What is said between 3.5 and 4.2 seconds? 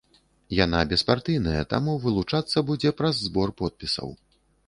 подпісаў.